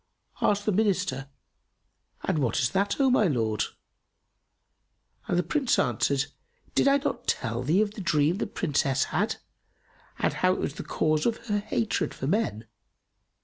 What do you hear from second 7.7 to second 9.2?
of the dream the Princess